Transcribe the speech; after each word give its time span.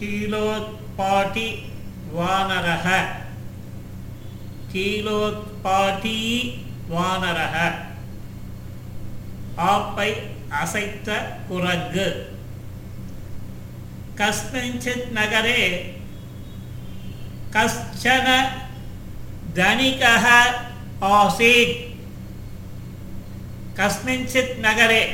கீலோத்பாட்டி 0.00 1.58
வானரக. 2.12 3.06
கீலோத்பாட்டி 4.72 6.54
வானரக. 6.88 7.74
ஆப்பை 9.56 10.16
அசைத்த 10.50 11.16
குரங்கு. 11.48 12.38
கஸ்மிஞ்சித் 14.16 15.08
நகரே. 15.14 15.94
கஷ்டன 17.52 18.44
தனிகः 19.54 20.26
ஆசீத். 21.00 21.94
கஸ்மிஞ்சித் 23.74 24.54
நகரே. 24.56 25.06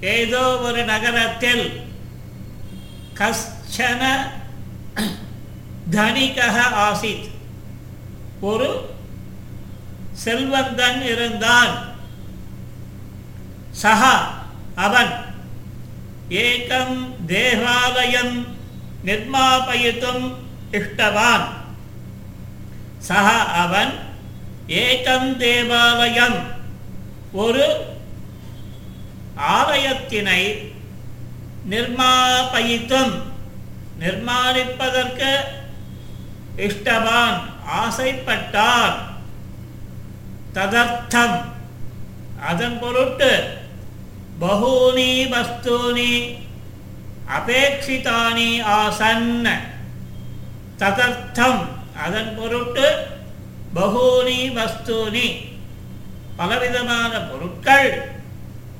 ஏதோ 0.00 0.58
ஒரு 0.58 0.84
நகரத்தில் 0.84 1.80
கஷ்டன 3.70 4.04
தனிகக 5.94 6.56
ஆசித். 6.86 7.26
ஒரு 8.40 8.68
செல்வந்தன் 10.22 11.02
இருந்தான். 11.02 11.74
சஹா 13.82 14.14
அவன் 14.86 15.12
ஏகம் 16.44 16.96
தேவாலயம் 17.26 18.34
நிர்மாபயித்தும் 19.04 20.24
இஷ்டவான் 20.72 21.46
சஹா 23.08 23.38
அவன் 23.62 23.92
ஏகம் 24.82 25.30
தேவாலயம் 25.36 26.38
ஒரு 27.32 27.66
ஆலயத்தினை 29.56 30.42
நிர்மாபயித்தும் 31.70 33.14
நிர்மாணிப்பதற்கு 34.00 35.36
இஷ்டவான் 36.56 37.40
ஆசைப்பட்டான் 37.82 38.94
ததர்த்தம். 40.54 41.40
அதன் 42.46 42.78
பொருட்டு 42.80 43.56
பகூனி 44.40 45.28
வஸ்தூனி 45.28 46.38
அபேட்சிதானி 47.28 48.62
ஆசன். 48.62 49.50
ததர்த்தம். 50.78 51.66
அதன் 52.04 52.34
பொருட்டு 52.36 53.06
பகூனி 53.74 54.52
வஸ்தூனி. 54.52 55.48
பலவிதமான 56.36 57.20
பொருட்கள் 57.20 58.12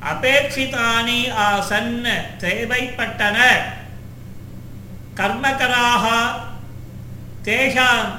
அபேட்சிதானி 0.03 1.33
ஆசன் 1.51 2.09
தேவைப்பட்டன. 2.39 3.39
கர்மகராக 5.17 6.05
தேஷாம் 7.45 8.11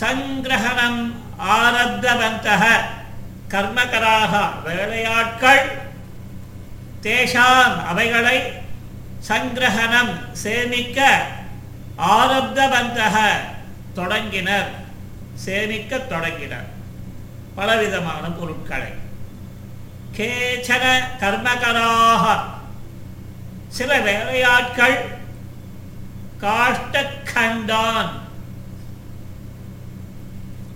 சங்கிரகணம் 0.00 1.14
ஆரப்தவந்தः 1.38 2.64
கர்மகராக 3.48 4.62
வேலையாட்கள் 4.64 5.64
தேஷாம் 7.02 7.84
அவைகளை 7.84 8.52
சங்கிரகணம் 9.28 10.32
சேமிக்க 10.32 11.26
ஆரப்தவந்தக 11.98 13.16
தொடங்கினர். 13.94 14.70
சேமிக்க 15.34 15.98
தொடங்கினர். 15.98 16.68
பலவிதமான 17.54 18.30
பொருட்களை. 18.30 18.92
கேச்சன 20.16 20.84
கர்மகராக 21.20 22.38
சில 23.76 23.90
வேலையாட்கள் 24.08 24.96
காஷ்டக்கண்டான். 26.44 28.10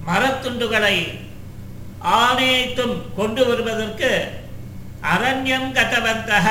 மரத்துண்டுகளை 0.08 0.96
ஆணைத்தும் 2.20 2.96
கொண்டு 3.18 3.42
வருவதற்கு 3.48 4.10
அரண்யம் 5.14 5.68
கதவந்தக 5.78 6.48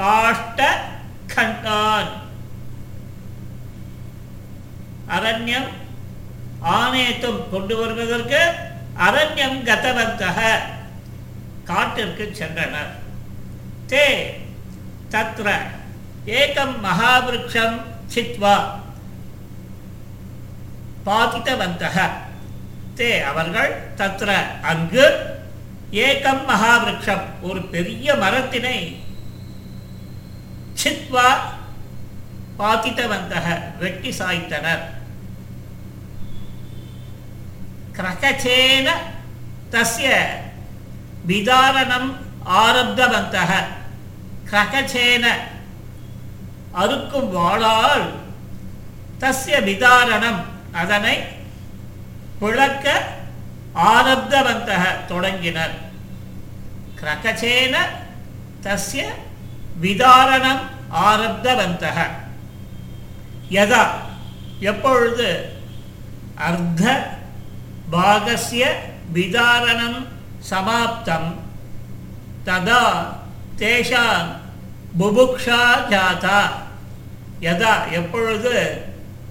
காஷ்ட 0.00 0.60
கண்டான் 1.34 2.10
அரண்யம் 5.16 5.70
ஆணையத்தும் 6.76 7.40
கொண்டு 7.54 7.74
வருவதற்கு 7.80 8.40
அரண்யம் 9.06 9.58
கதவந்தக 9.70 10.38
காட்டிற்கு 11.70 12.24
சென்றனர். 12.40 12.92
தே 13.90 14.04
தத்ர. 15.10 15.56
ஏகம் 16.26 16.74
மகாவிருஷம் 16.82 17.80
சித்வா. 18.14 18.80
பாதித்தவந்தக. 21.06 22.10
தே 22.96 23.22
அவர்கள் 23.22 23.92
தத்ர. 23.96 24.60
அங்கு 24.62 25.24
ஏகம் 25.92 26.44
மகாவிருஷம் 26.48 27.22
ஒரு 27.42 27.62
பெரிய 27.62 28.14
மரத்தினை 28.14 28.96
சித்வா 30.82 31.36
பாதித்தவந்தக 32.58 33.76
வெட்டி 33.78 34.08
சாய்த்தனர். 34.08 34.80
கிரகச்சேன 37.92 38.90
தஸ்ய 39.70 40.26
விதாரணம் 41.28 42.16
ஆரப்தவந்தக. 42.46 43.78
ககச்சேன 44.52 45.24
அறுக்கும் 46.82 47.30
வாழால் 47.36 48.06
தஸ்ய 49.20 49.56
விதாரணம். 49.68 50.40
அதனை 50.72 51.16
பிளக்க 52.40 52.86
ஆரப்தவந்தக 53.94 54.82
தொடங்கினர். 55.10 55.74
கிரகச்சேன 57.00 57.74
தஸ்ய 58.64 59.02
விதாரணம் 59.84 60.62
ஆரப்தவந்தக 61.08 61.98
யதா 63.56 63.84
எப்பொழுது 64.70 65.28
அர்த்த 66.48 66.82
பாகசிய 67.90 68.64
விதாரணம் 69.14 69.98
சமாப்தம். 70.50 71.30
ததா 72.46 72.84
தேஷாம் 73.60 74.30
புபுக்ஷா 74.98 75.60
ஜாதா 75.90 76.38
யதா 77.40 77.74
எப்பொழுது 77.92 78.54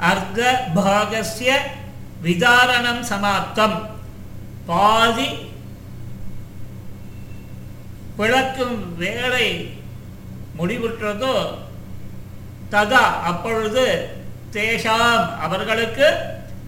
அர்த்த 0.01 0.39
பாகசிய 0.75 1.51
விதாரணம் 2.21 3.01
சமாப்தம் 3.03 3.77
பாதி 4.65 5.29
பிளக்கும் 8.17 8.79
வேலை 8.97 9.47
முடிவுற்றதோ 10.57 11.35
ததா 12.71 13.05
அப்பொழுது 13.25 13.85
தேஷாம் 14.51 15.27
அவர்களுக்கு 15.39 16.07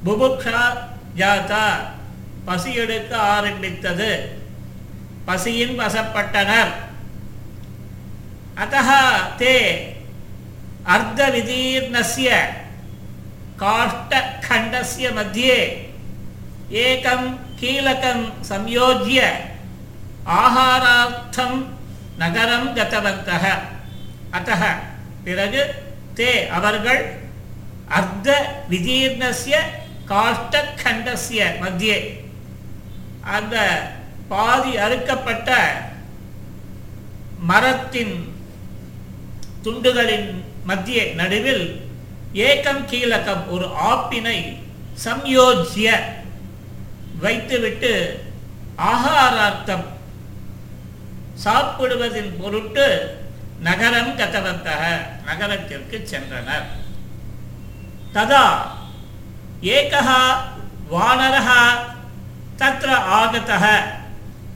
புபுக்ஷா 0.04 0.62
ஜாதா 1.16 1.66
பசி 2.46 2.72
எடுக்க 2.76 3.12
ஆரம்பித்தது 3.32 4.12
பசியின் 5.26 5.76
வசப்பட்டனர் 5.80 6.72
अतः 8.61 8.89
ते 9.39 9.55
अर्धविदीर्णस्य 10.89 12.29
काष्ठखण्डस्य 13.61 15.11
मध्ये 15.13 15.57
एकं 16.85 17.23
कीलकं 17.61 18.19
संयोज्य 18.45 19.21
ஆகாரார்த்தம் 20.37 21.59
நகரம் 22.21 22.69
கதவந்தக 22.77 23.45
அத்தக 24.37 24.63
பிறகு 25.27 25.63
தே 26.19 26.31
அவர்கள் 26.57 27.03
அர்த்த 27.99 28.29
விதீர்ணஸ்ய 28.73 29.57
காஷ்டகண்டஸ்ய 30.11 31.43
மத்தியே 31.61 31.99
அந்த 33.35 33.57
பாதி 34.33 34.73
அறுக்கப்பட்ட 34.85 35.51
மரத்தின் 37.51 38.15
துண்டுகளின் 39.66 40.30
மத்திய 40.70 41.00
நடுவில் 41.20 41.66
ஏகம் 42.48 42.84
கீழக்கம் 42.90 43.44
ஒரு 43.54 43.68
ஆப்பினை 43.92 44.38
சம்யோஜிய 45.06 45.88
வைத்துவிட்டு 47.24 47.94
ஆகாரார்த்தம் 48.92 49.88
சாப்பிடுவதின் 51.44 52.32
பொருட்டு 52.40 52.86
நகரம் 53.68 54.14
கதவந்தக 54.20 54.82
நகரத்திற்கு 55.28 55.98
சென்றனர். 56.12 56.68
ததா 58.16 58.46
ஏகः 59.76 60.10
வானரः 60.94 61.50
தத்ர 62.62 62.90
ஆகதः 63.20 63.66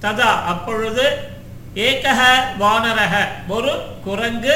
ததா 0.04 0.32
அப்பொழுது 0.52 1.06
ஏகः 1.88 2.20
வானரக 2.62 3.14
ஒரு 3.56 3.74
குரங்கு 4.06 4.56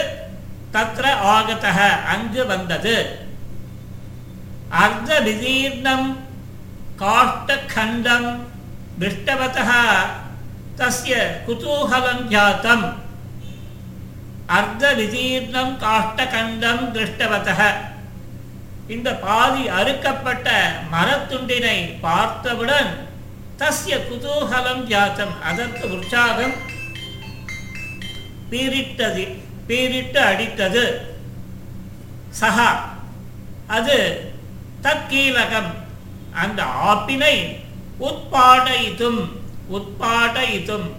தத்ர 0.73 1.05
ஆகதः 1.35 1.79
அங்கு 2.13 2.43
வந்தது. 2.51 2.95
அர்த்த 4.83 5.09
விதீர்ணம் 5.27 6.07
காஷ்டகண்டம் 7.03 8.29
திருஷ்டவதः 9.01 9.71
தஸ்ய 10.79 11.13
குதூகலம் 11.47 12.23
ஜாத்தம். 12.33 12.85
அர்த்த 14.57 14.83
விதீர்ணம் 14.99 15.73
காஷ்டகண்டம் 15.85 16.83
திருஷ்டவதः 16.95 17.61
இந்த 18.93 19.09
பாதி 19.25 19.63
அறுக்கப்பட்ட 19.79 20.47
மரத்துண்டினை 20.93 21.77
பார்த்தவுடன் 22.05 22.91
தஸ்ய 23.59 23.95
குதூகலம் 24.09 24.83
ஜாத்தம் 24.91 25.33
அதற்கு 25.49 25.85
உற்சாகம் 25.95 26.55
பீரிட்டது 28.51 29.25
பீரிட்டு 29.69 30.19
அடித்தது. 30.19 30.97
சகா 32.41 32.67
அது 33.67 33.97
தக்கீலகம். 34.81 35.71
அந்த 36.33 36.63
ஆப்பினை 36.63 37.59
உட்பாடைத்தும் 37.99 39.29
உட்பாடைத்தும் 39.71 40.91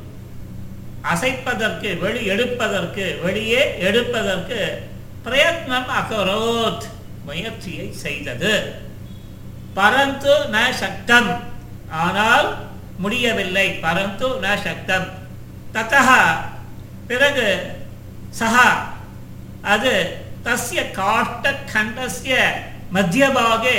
அசைப்பதற்கு 1.02 1.98
வெளி 1.98 2.26
எடுப்பதற்கு 2.26 3.18
வெளியே 3.22 3.78
எடுப்பதற்கு 3.78 4.88
பிரயத்னம் 5.24 5.90
அகரோத் 6.00 6.82
முயற்சியை 7.24 7.92
செய்தது. 7.92 8.74
பரந்து 9.76 10.34
ந 10.52 10.70
சக்தம். 10.70 11.42
ஆனால் 11.90 12.56
முடியவில்லை. 12.98 13.78
பரந்து 13.82 14.26
ந 14.42 14.62
சக்தம். 14.62 15.08
தத்தா 15.74 16.24
பிறகு 17.06 17.78
சஹா. 18.38 18.68
அது 19.62 20.16
தஸ்ய 20.44 20.80
காஷ்டகண்டஸ்ய 20.98 22.36
மத்தியபாகே 22.94 23.78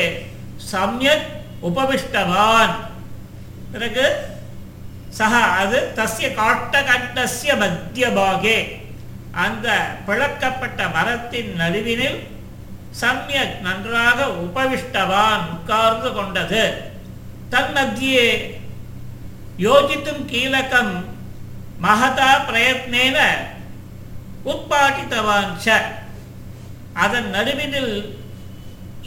சம்யக் 0.72 1.28
உபவிஷ்டவான். 1.64 2.76
பிறகு 3.72 4.06
சஹா 5.18 5.42
அது 5.62 5.92
தஸ்ய 5.96 6.28
காட்டகண்டஸ்ய 6.42 7.56
மத்தியபாகே. 7.64 8.80
அந்த 9.32 9.68
பிளக்கப்பட்ட 10.08 10.94
மரத்தின் 10.94 11.56
நடுவினில் 11.56 12.28
சம்யக் 13.02 13.60
நன்றாக 13.60 14.26
உபவிஷ்டவான் 14.26 15.44
உட்கார்ந்து 15.52 16.14
கொண்டது. 16.14 16.64
தன் 17.50 17.74
மத்தியே 17.76 18.56
யோஜித்தும் 19.58 20.26
கீலகம் 20.26 20.94
மகதா 21.84 22.32
பிரயத்னேன 22.48 23.18
உட்பாட்டித்தவான் 24.46 25.52
ச 25.66 25.68
அதன் 26.94 27.30
நடுவினில் 27.30 27.94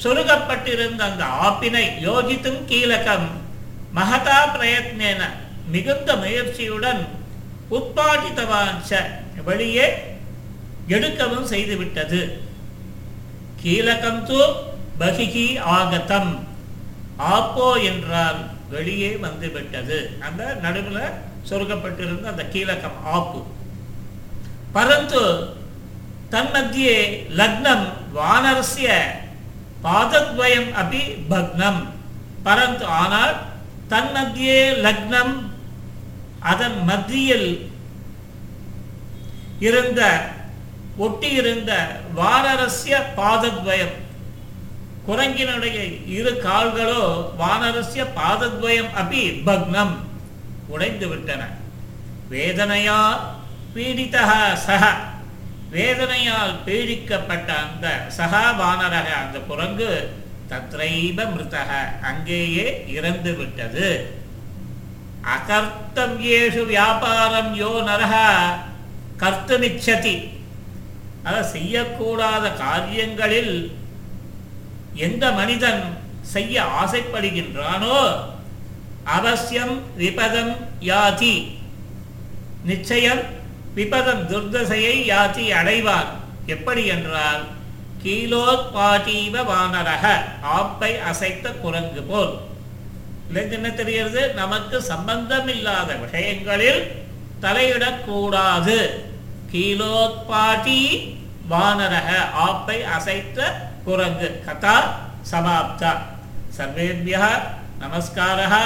சொருகப்பட்டிருந்த 0.02 1.00
அந்த 1.10 1.24
ஆப்பினை 1.46 1.84
யோஜித்தும் 2.06 2.60
கீழகம். 2.70 3.26
மகதா 3.96 4.38
பிரயத்னேன 4.54 5.22
மிகுந்த 5.74 6.16
முயற்சியுடன் 6.22 7.02
உட்பாட்டித்தவான் 7.76 8.78
ச 8.88 9.02
வெளியே 9.44 9.86
எடுக்கவும் 10.88 11.50
செய்துவிட்டது. 11.52 12.20
கீழகம் 13.62 14.22
தூ 14.24 14.40
பகிகி 15.00 15.46
ஆகதம். 15.58 16.32
ஆப்போ 17.34 17.68
என்றால் 17.82 18.40
வெளியே 18.68 19.10
வந்துவிட்டது. 19.26 19.98
அந்த 20.26 20.42
நடுவில் 20.64 21.14
சொருகப்பட்டிருந்த 21.50 22.28
அந்த 22.32 22.44
கீழகம் 22.54 22.98
ஆப்பு. 23.04 23.42
பரந்து 24.74 25.22
தன்மத்தியே 26.32 26.96
லக்னம் 27.40 27.84
வானரஸ்ய 28.16 28.88
பாதத்வயம் 29.84 30.70
அப்படி 30.80 31.00
பக்னம். 31.32 31.80
பரந்து 32.46 32.84
ஆனால் 33.00 33.34
தன்மத்தியே 33.92 34.60
லக்னம் 34.86 35.34
அதன் 36.52 36.78
மத்தியில் 36.88 37.48
இருந்த 39.68 40.00
ஒட்டியிருந்த 41.04 41.72
வானரஸ்ய 42.18 42.94
பாதத்வயம். 43.18 43.94
குரங்கினுடைய 45.06 45.78
இரு 46.16 46.32
கால்களோ 46.46 47.04
வானரஸ்ய 47.40 48.02
பாதத்வயம் 48.18 48.90
அப்படி 49.00 49.22
பக்னம். 49.48 49.94
உடைந்து 50.74 51.08
விட்டன. 51.08 51.42
வேதனையா 52.28 53.00
பீடிதா 53.74 54.24
சக 54.66 54.82
வேதனையால் 55.74 56.52
பீடிக்கப்பட்ட 56.66 57.48
அந்த 57.62 57.86
சகா 58.16 58.42
வானரக 58.60 59.08
அந்த 59.22 59.38
குரங்கு 59.48 59.88
தத்ரைவ 60.50 61.18
மிருதக 61.30 61.70
அங்கேயே 62.10 62.66
இறந்து 62.96 63.32
விட்டது. 63.38 63.88
அகர்த்தவியேஷு 65.34 66.62
வியாபாரம் 66.72 67.52
யோ 67.62 67.72
நரக 67.88 68.14
கர்த்தமிச்சதி 69.22 70.16
அத 71.28 71.36
செய்யக்கூடாத 71.54 72.44
காரியங்களில் 72.64 73.54
எந்த 75.06 75.24
மனிதன் 75.38 75.84
செய்ய 76.34 76.64
ஆசைப்படுகின்றானோ 76.80 77.98
அவசியம் 79.16 79.74
விபதம் 80.02 80.52
யாதி. 80.90 81.36
நிச்சயம் 82.70 83.24
விபதம் 83.76 84.22
துர்தசையை 84.30 84.94
யாத்தி 85.10 85.44
அடைவார். 85.52 86.10
எப்படி 86.46 86.86
என்றால் 86.86 87.44
கீலோத்பாட்டீவ 88.04 89.44
வானரக 89.44 90.22
ஆப்பை 90.58 90.92
அசைத்த 91.10 91.60
குரங்கு 91.60 92.02
போல். 92.02 92.34
என்ன 93.34 93.70
தெரிகிறது? 93.70 94.34
நமக்கு 94.34 94.82
சம்பந்தம் 94.82 95.48
இல்லாத 95.48 95.94
விஷயங்களில் 95.94 97.04
தலையிடக்கூடாது. 97.42 98.78
கீழோத்பாட்டி 99.52 100.80
வானரக 101.48 102.10
ஆப்பை 102.48 102.78
அசைத்த 102.98 103.52
குரங்கு. 103.84 104.42
கதா 104.44 104.98
சமாப்தா. 105.30 105.92
சர்வேபியா 106.56 107.28
நமஸ்காரா 107.80 108.62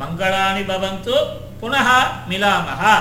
மங்களானி 0.00 0.62
பவந்து 0.70 1.14
புனः 1.60 1.88
மிலாமகா 2.30 2.94